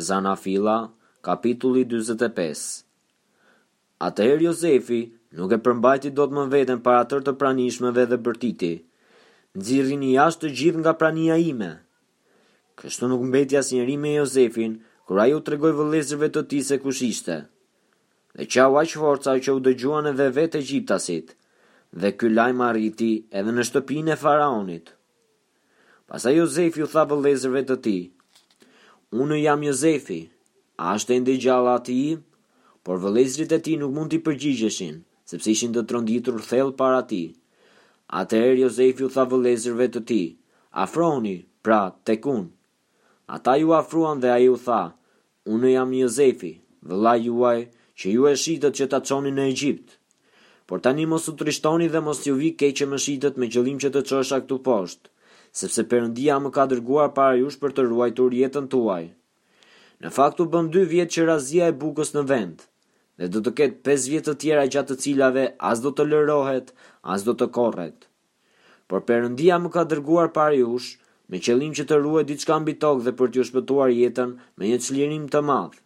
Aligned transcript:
Zanafila, 0.00 0.88
kapitulli 1.20 1.84
25 1.84 2.82
Atëherë 4.00 4.40
Jozefi 4.48 5.00
nuk 5.36 5.52
e 5.52 5.58
përmbajti 5.60 6.10
do 6.16 6.24
të 6.26 6.32
më 6.36 6.44
veten 6.54 6.78
para 6.86 7.04
tërë 7.12 7.26
të 7.26 7.32
pranishmeve 7.42 8.02
dhe 8.08 8.18
bërtiti. 8.28 8.70
Nëzirri 9.52 9.96
një 10.00 10.10
jashtë 10.14 10.42
të 10.42 10.48
gjithë 10.60 10.78
nga 10.80 10.92
prania 11.02 11.36
ime. 11.42 11.68
Kështu 12.80 13.04
nuk 13.12 13.26
mbeti 13.28 13.54
as 13.60 13.68
njëri 13.76 13.96
me 14.04 14.10
Jozefin, 14.16 14.72
kur 15.04 15.16
ju 15.28 15.38
të 15.44 15.48
regoj 15.54 15.74
vëlezërve 15.80 16.28
të 16.32 16.40
ti 16.48 16.60
se 16.70 16.76
kush 16.80 17.02
ishte. 17.10 17.36
Dhe 18.32 18.44
qa 18.48 18.64
u 18.72 18.74
aqë 18.80 18.96
forca 19.02 19.36
që 19.44 19.50
u 19.52 19.60
në 19.60 20.10
edhe 20.14 20.30
vetë 20.38 20.56
e 20.62 20.66
gjiptasit, 20.70 21.26
dhe 22.00 22.10
ky 22.16 22.26
mariti 22.28 22.54
arriti 22.70 23.10
edhe 23.40 23.52
në 23.58 23.62
shtëpin 23.68 24.06
e 24.08 24.16
faraonit. 24.24 24.86
Pasa 26.08 26.30
Jozefi 26.32 26.80
u 26.82 26.88
tha 26.92 27.02
vëlezërve 27.12 27.62
të 27.68 27.76
ti, 27.84 27.98
unë 29.20 29.36
jam 29.42 29.62
Jozefi, 29.66 30.20
a 30.82 30.94
është 30.96 31.16
e 31.16 31.20
ndi 31.20 31.34
gjallë 31.44 31.72
ati 31.76 31.96
i? 32.12 32.12
Por 32.84 32.98
vëlezrit 33.04 33.52
e 33.52 33.58
ti 33.64 33.74
nuk 33.78 33.92
mund 33.94 34.10
t'i 34.10 34.20
përgjigjeshin, 34.24 34.94
sepse 35.30 35.52
ishin 35.52 35.74
të 35.76 35.82
tronditur 35.90 36.38
thell 36.48 36.72
para 36.80 37.02
ti. 37.10 37.22
Atëherë 38.20 38.56
Jozefi 38.64 39.04
u 39.06 39.10
tha 39.14 39.26
vëlezrëve 39.30 39.88
të 39.94 40.00
ti, 40.10 40.20
afroni, 40.84 41.36
pra, 41.64 41.82
tekun. 42.08 42.48
Ata 43.36 43.54
ju 43.60 43.72
afruan 43.78 44.18
dhe 44.22 44.30
a 44.34 44.38
ju 44.44 44.54
tha, 44.64 44.82
unë 45.52 45.70
jam 45.76 45.90
Jozefi, 46.00 46.52
vëla 46.88 47.12
juaj, 47.26 47.60
që 47.98 48.06
ju 48.16 48.22
e 48.28 48.34
shqitët 48.40 48.74
që 48.78 48.86
ta 48.90 48.98
qoni 49.06 49.30
në 49.34 49.42
Egjipt. 49.52 49.88
Por 50.66 50.78
tani 50.84 51.04
mos 51.12 51.24
u 51.30 51.36
trishtoni 51.38 51.88
dhe 51.92 52.00
mos 52.06 52.20
ju 52.26 52.34
vi 52.40 52.50
keqe 52.60 52.84
më 52.90 52.98
shqitët 53.04 53.34
me 53.38 53.46
qëllim 53.52 53.78
që 53.82 53.88
të 53.92 54.00
qosha 54.08 54.38
këtu 54.42 54.56
poshtë, 54.66 55.06
sepse 55.52 55.84
Perëndia 55.86 56.38
më 56.40 56.50
ka 56.56 56.64
dërguar 56.70 57.12
para 57.16 57.36
jush 57.36 57.58
për 57.60 57.74
të 57.76 57.84
ruajtur 57.90 58.32
jetën 58.40 58.68
tuaj. 58.72 59.04
Në 60.02 60.12
fakt 60.16 60.40
u 60.42 60.46
bën 60.52 60.70
2 60.74 60.84
vjet 60.90 61.12
që 61.14 61.26
razia 61.28 61.68
e 61.70 61.76
bukës 61.82 62.14
në 62.16 62.22
vend, 62.32 62.64
dhe 63.20 63.28
do 63.32 63.42
të 63.44 63.52
ketë 63.60 63.82
5 63.90 64.08
vjet 64.14 64.26
të 64.30 64.34
tjera 64.42 64.64
gjatë 64.72 64.90
të 64.90 64.96
cilave 65.04 65.44
as 65.70 65.84
do 65.84 65.92
të 65.94 66.08
lërohet, 66.08 66.72
as 67.14 67.26
do 67.28 67.36
të 67.38 67.50
korret. 67.58 68.08
Por 68.88 69.04
Perëndia 69.08 69.60
më 69.62 69.70
ka 69.76 69.84
dërguar 69.92 70.32
para 70.34 70.56
jush 70.58 70.96
me 71.30 71.38
qëllim 71.38 71.76
që 71.76 71.86
të 71.88 72.00
ruaj 72.00 72.24
diçka 72.32 72.56
mbi 72.60 72.74
tokë 72.82 73.04
dhe 73.06 73.12
për 73.20 73.28
t'ju 73.32 73.44
shpëtuar 73.50 73.92
jetën 73.94 74.34
me 74.58 74.72
një 74.72 74.80
çlirim 74.86 75.28
të 75.32 75.40
madh. 75.48 75.76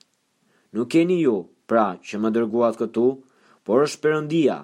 Nuk 0.74 0.88
keni 0.94 1.18
ju, 1.20 1.36
pra, 1.70 1.88
që 2.06 2.16
më 2.22 2.32
dërguat 2.38 2.78
këtu, 2.80 3.08
por 3.66 3.82
është 3.84 4.00
Perëndia. 4.06 4.58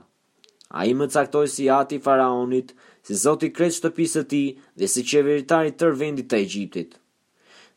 Ai 0.73 0.95
më 0.97 1.11
caktoi 1.13 1.49
si 1.53 1.69
ati 1.69 2.01
faraonit 2.01 2.73
si 3.07 3.17
Zoti 3.19 3.51
i 3.51 3.55
kreshtë 3.55 3.79
shtëpisë 3.83 4.21
të 4.23 4.29
tij 4.31 4.49
dhe 4.79 4.89
si 4.93 5.03
qeveritari 5.11 5.71
i 5.73 5.77
tërë 5.79 5.97
vendit 6.03 6.29
të 6.31 6.39
Egjiptit. 6.39 6.93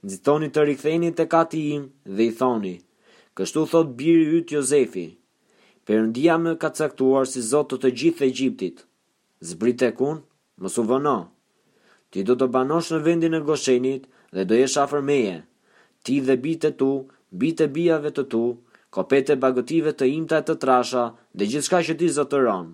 Nxitoni 0.05 0.51
të 0.53 0.65
riktheni 0.69 1.09
tek 1.17 1.33
ati 1.39 1.61
im 1.75 1.87
dhe 2.15 2.27
i 2.29 2.33
thoni: 2.41 2.75
Kështu 3.37 3.63
thot 3.71 3.95
biri 4.01 4.27
yt 4.39 4.53
Jozefi. 4.53 5.07
Perëndia 5.85 6.37
më 6.41 6.51
ka 6.61 6.69
caktuar 6.79 7.25
si 7.29 7.41
Zot 7.51 7.71
të 7.73 7.79
të 7.83 7.93
gjithë 7.99 8.27
Egjiptit. 8.29 8.85
Zbrit 9.49 9.79
tek 9.81 10.01
unë, 10.09 10.21
mos 10.61 10.77
u 10.81 10.85
vëno. 10.89 11.17
Ti 12.11 12.23
do 12.27 12.37
të 12.37 12.47
banosh 12.53 12.93
në 12.93 13.01
vendin 13.07 13.33
e 13.33 13.41
Goshenit 13.49 14.03
dhe 14.35 14.45
do 14.49 14.55
jesh 14.61 14.77
afër 14.83 15.01
meje. 15.09 15.37
Ti 16.05 16.19
dhe 16.25 16.35
bitë 16.45 16.71
tu, 16.79 16.91
bitë 17.41 17.65
bijave 17.67 17.73
biave 17.73 18.11
të 18.15 18.23
tu, 18.33 18.43
kopete 18.95 19.33
bagotive 19.43 19.95
të 19.97 20.05
imta 20.19 20.37
e 20.41 20.45
të 20.47 20.55
trasha 20.63 21.03
dhe 21.37 21.43
gjithçka 21.51 21.81
që 21.85 21.93
ti 21.99 22.07
zotëron 22.17 22.67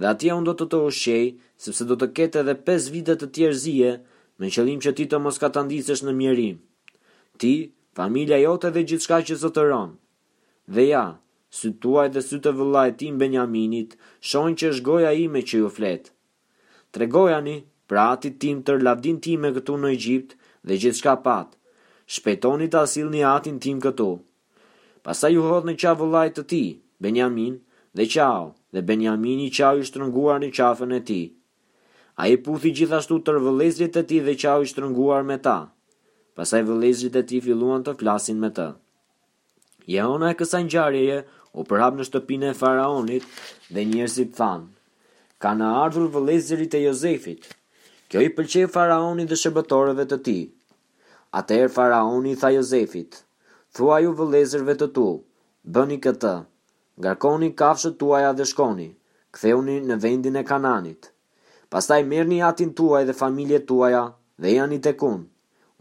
dhe 0.00 0.08
atje 0.12 0.32
unë 0.36 0.46
do 0.50 0.54
të 0.60 0.64
të 0.72 0.78
ushej, 0.90 1.28
sepse 1.66 1.84
do 1.90 1.96
të 2.00 2.06
ketë 2.18 2.40
edhe 2.42 2.54
5 2.68 2.88
vitet 2.96 3.22
të 3.22 3.28
tjerë 3.36 3.60
zije, 3.62 3.92
me 4.40 4.50
qëllim 4.56 4.82
që 4.84 4.92
ti 4.98 5.06
të 5.08 5.20
mos 5.24 5.40
ka 5.42 5.48
të 5.54 5.62
ndisësh 5.68 6.02
në 6.04 6.14
mjerim. 6.20 6.58
Ti, 7.40 7.52
familja 7.96 8.38
jote 8.42 8.70
dhe 8.76 8.82
shka 8.98 9.22
që 9.28 9.40
zë 9.42 9.50
të 9.56 9.62
Dhe 10.76 10.82
ja, 10.88 11.06
sy 11.56 11.68
tuaj 11.80 12.08
dhe 12.14 12.20
sy 12.28 12.40
të 12.42 12.50
vëllaj 12.58 12.90
tim 13.00 13.18
Benjaminit, 13.18 13.92
shonë 14.28 14.56
që 14.58 14.70
është 14.72 14.86
goja 14.88 15.12
ime 15.24 15.40
që 15.48 15.58
ju 15.60 15.68
fletë. 15.76 16.10
Tregojani, 16.92 17.56
pra 17.86 18.10
ati 18.14 18.30
tim 18.40 18.62
tër 18.66 18.80
rlavdin 18.82 19.20
tim 19.22 19.44
e 19.46 19.50
këtu 19.54 19.76
në 19.78 19.88
Egjipt 19.96 20.34
dhe 20.66 20.74
shka 20.98 21.14
patë. 21.24 21.54
Shpetoni 22.14 22.66
të 22.70 22.80
asil 22.82 23.06
një 23.14 23.22
atin 23.36 23.58
tim 23.62 23.78
këtu. 23.84 24.10
Pasa 25.06 25.28
ju 25.30 25.46
hodhë 25.46 25.68
në 25.70 25.74
qa 25.82 25.92
vëllaj 26.00 26.28
të 26.34 26.42
ti, 26.52 26.64
Benjamin, 26.98 27.54
dhe 27.96 28.04
qau, 28.12 28.54
dhe 28.74 28.80
Benjamini 28.90 29.48
qau 29.58 29.76
i 29.80 29.84
shtrënguar 29.88 30.40
në 30.42 30.50
qafën 30.58 30.90
e 30.96 31.00
ti. 31.10 31.20
A 32.20 32.26
i 32.32 32.36
puthi 32.46 32.72
gjithashtu 32.78 33.18
të 33.24 33.34
rëvëlezrit 33.36 33.96
e 34.00 34.04
ti 34.10 34.18
dhe 34.26 34.34
qau 34.42 34.58
i 34.64 34.68
shtrënguar 34.72 35.24
me 35.30 35.36
ta. 35.48 35.56
Pasaj 36.36 36.62
vëlezrit 36.68 37.16
e 37.20 37.24
ti 37.30 37.40
filluan 37.46 37.84
të 37.86 37.96
flasin 38.00 38.40
me 38.42 38.50
të. 38.58 38.68
Jehona 39.94 40.32
e 40.34 40.38
kësa 40.38 40.60
njarje 40.66 41.20
u 41.60 41.64
përhap 41.70 41.96
në 41.96 42.06
shtëpine 42.08 42.50
e 42.52 42.56
faraonit 42.58 43.28
dhe 43.74 43.84
njërësit 43.92 44.34
thanë, 44.40 44.66
ka 45.40 45.52
në 45.60 45.68
ardhur 45.84 46.10
vëlezrit 46.16 46.74
e 46.76 46.82
Jozefit, 46.84 47.46
kjo 48.10 48.26
i 48.26 48.32
pëlqej 48.36 48.66
faraonit 48.76 49.30
dhe 49.32 49.38
shëbëtoreve 49.44 50.04
të 50.10 50.18
ti. 50.26 50.38
Atëherë 51.40 51.72
faraoni 51.78 52.10
faraonit 52.12 52.44
tha 52.44 52.52
Jozefit, 52.58 53.22
thua 53.76 54.02
ju 54.04 54.12
vëlezërve 54.20 54.76
të 54.82 54.90
tu, 54.98 55.06
bëni 55.76 55.96
këtë, 56.06 56.34
Garkoni 57.04 57.48
kafshët 57.52 57.98
tuaja 58.00 58.30
dhe 58.36 58.44
shkoni, 58.48 58.86
ktheuni 59.34 59.74
në 59.88 59.96
vendin 60.02 60.36
e 60.40 60.42
kananit. 60.50 61.08
Pastaj 61.70 61.98
një 62.06 62.38
atin 62.48 62.72
tuaj 62.78 63.04
dhe 63.04 63.12
familje 63.18 63.58
tuaja 63.68 64.04
dhe 64.40 64.52
janit 64.54 64.86
e 64.86 64.92
kun. 64.94 65.26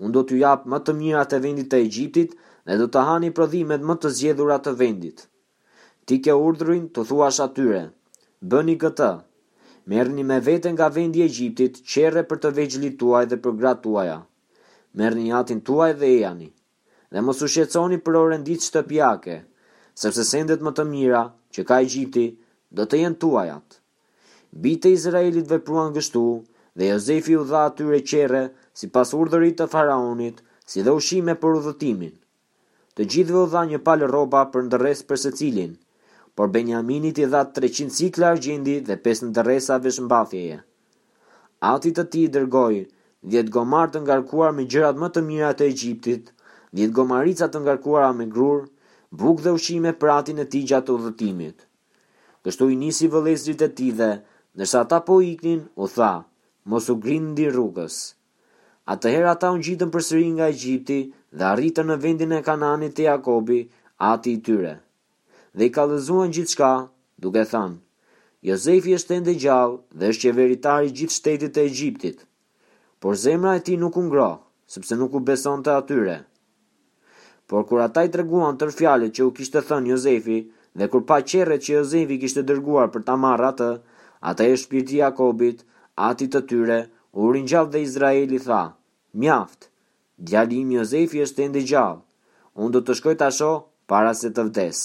Unë 0.03 0.11
do 0.11 0.23
t'ju 0.27 0.39
japë 0.41 0.67
më 0.73 0.79
të 0.85 0.95
mirat 0.97 1.33
e 1.37 1.39
vendit 1.39 1.73
e 1.73 1.79
Egjiptit 1.85 2.35
dhe 2.67 2.75
do 2.81 2.87
të 2.91 3.05
hani 3.07 3.29
prodhimet 3.37 3.79
më 3.91 3.95
të 4.01 4.09
zgjedhurat 4.17 4.63
të 4.67 4.73
vendit. 4.81 5.23
Ti 6.05 6.19
ke 6.25 6.35
urdhruin 6.47 6.89
të 6.91 7.05
thuash 7.09 7.39
atyre, 7.47 7.83
bëni 8.51 8.75
këtë, 8.83 9.11
një 9.95 10.23
me 10.31 10.39
vete 10.49 10.69
nga 10.75 10.89
vendi 10.99 11.23
Egjiptit 11.29 11.79
qere 11.93 12.25
për 12.27 12.37
të 12.43 12.49
veçli 12.59 12.91
tuaj 12.99 13.23
dhe 13.31 13.37
për 13.45 13.53
gratë 13.63 13.83
tuaja. 13.87 14.19
një 14.99 15.35
atin 15.39 15.61
tuaj 15.69 15.93
dhe 16.01 16.07
e 16.11 16.51
dhe 17.13 17.21
mos 17.21 17.41
u 17.41 17.47
shqetsoni 17.47 18.03
për 18.03 18.15
orendit 18.23 18.59
shtëpjake, 18.67 19.37
sepse 20.01 20.25
sendet 20.27 20.59
më 20.65 20.71
të 20.75 20.83
mira 20.89 21.21
që 21.55 21.63
ka 21.69 21.77
Egjipti 21.85 22.25
do 22.75 22.85
të 22.85 22.99
jenë 23.03 23.19
tuajat. 23.23 23.77
Bite 24.65 24.91
Izraelit 24.91 25.47
vepruan 25.51 25.95
gështu 25.95 26.25
dhe 26.77 26.89
Jozefi 26.91 27.37
u 27.39 27.45
dha 27.49 27.61
atyre 27.69 28.01
qere 28.11 28.41
si 28.75 28.89
pas 28.95 29.13
urdërit 29.15 29.57
të 29.61 29.69
faraonit 29.73 30.43
si 30.71 30.83
dhe 30.83 30.93
ushime 30.99 31.35
për 31.39 31.57
udhëtimin. 31.61 32.13
Të 32.95 33.07
gjithve 33.11 33.39
u 33.43 33.47
dha 33.53 33.63
një 33.71 33.79
palë 33.87 34.11
roba 34.11 34.43
për 34.51 34.67
ndërres 34.67 35.03
për 35.07 35.19
se 35.23 35.31
cilin, 35.39 35.73
por 36.35 36.51
Benjaminit 36.51 37.19
i 37.23 37.27
dha 37.31 37.45
300 37.59 37.95
sikla 37.99 38.31
argjendi 38.35 38.77
dhe 38.89 38.99
5 39.07 39.29
ndërresa 39.31 39.79
vëshmbathjeje. 39.83 40.59
Ati 41.71 41.91
të 41.95 42.05
ti 42.11 42.25
i 42.27 42.31
dërgoj, 42.35 42.75
djetë 43.31 43.53
gomar 43.55 43.91
të 43.91 44.03
ngarkuar 44.05 44.51
me 44.55 44.67
gjërat 44.71 44.99
më 45.01 45.09
të 45.15 45.25
mira 45.27 45.51
të 45.55 45.69
Egjiptit, 45.71 46.31
10 46.79 46.93
gomaricat 46.99 47.53
të 47.55 47.63
ngarkuara 47.65 48.11
me 48.15 48.27
grurë, 48.35 48.67
buk 49.17 49.41
dhe 49.43 49.51
ushqime 49.57 49.91
pratin 50.03 50.41
e 50.43 50.45
ti 50.51 50.59
gjatë 50.69 50.91
u 50.93 50.97
dhëtimit. 51.03 51.57
Kështu 52.43 52.65
i 52.73 52.75
nisi 52.83 53.07
vëlezrit 53.13 53.61
e 53.63 53.69
ti 53.77 53.87
dhe, 53.99 54.11
nërsa 54.57 54.77
ata 54.85 54.99
po 55.07 55.15
iknin, 55.33 55.61
u 55.83 55.87
tha, 55.95 56.13
mos 56.69 56.85
u 56.93 56.97
grindi 57.03 57.45
rrugës. 57.51 57.95
A 58.91 58.99
të 58.99 59.07
hera 59.15 59.31
ata 59.35 59.47
unë 59.55 59.65
gjitën 59.67 59.91
për 59.93 60.03
nga 60.35 60.45
Egjipti 60.55 60.99
dhe 61.37 61.45
arritën 61.53 61.87
në 61.89 61.95
vendin 62.03 62.33
e 62.37 62.41
kananit 62.47 62.93
të 62.95 63.03
Jakobi, 63.09 63.59
ati 64.11 64.29
i 64.35 64.39
tyre. 64.45 64.73
Dhe 65.55 65.63
i 65.69 65.73
ka 65.75 65.83
lëzuan 65.91 66.29
gjithë 66.35 66.53
shka, 66.53 66.73
duke 67.21 67.43
thanë, 67.53 67.77
Jozefi 68.45 68.93
është 68.99 69.13
ende 69.17 69.33
gjallë 69.43 69.79
dhe 69.99 70.05
është 70.11 70.21
qeveritari 70.25 70.91
gjithë 70.97 71.17
shtetit 71.17 71.57
e 71.57 71.63
Egjiptit, 71.71 72.17
por 73.01 73.15
zemra 73.23 73.55
e 73.57 73.63
ti 73.65 73.73
nuk 73.81 73.97
ungro, 74.01 74.31
sepse 74.73 74.95
nuk 74.99 75.15
u 75.17 75.21
beson 75.27 75.63
të 75.65 75.71
atyre 75.81 76.17
por 77.47 77.63
kur 77.67 77.79
ata 77.85 78.01
i 78.07 78.11
treguan 78.15 78.57
tër 78.61 78.71
fjalët 78.79 79.13
që 79.17 79.21
u 79.27 79.33
kishte 79.37 79.61
thënë 79.67 79.89
Jozefi 79.91 80.37
dhe 80.79 80.87
kur 80.91 81.03
pa 81.09 81.17
qerrë 81.31 81.57
që 81.65 81.75
Jozefi 81.77 82.17
kishte 82.23 82.43
dërguar 82.49 82.89
për 82.95 83.03
ta 83.09 83.15
marrë 83.25 83.49
atë, 83.51 83.69
ata 84.31 84.47
e 84.51 84.55
shpirti 84.63 84.97
i 84.97 85.01
Jakobit, 85.03 85.61
atit 86.09 86.31
të 86.35 86.41
tyre, 86.49 86.79
u 87.21 87.29
ringjall 87.35 87.69
dhe 87.71 87.83
Izraeli 87.87 88.41
tha: 88.47 88.61
"Mjaft, 89.21 89.69
djali 90.29 90.59
i 90.63 90.77
Jozefi 90.81 91.21
është 91.27 91.45
ende 91.45 91.63
gjallë. 91.69 92.03
Unë 92.61 92.73
do 92.77 92.83
të 92.87 92.97
shkoj 93.01 93.15
tashu 93.23 93.53
para 93.91 94.13
se 94.21 94.33
të 94.35 94.49
vdes." 94.51 94.83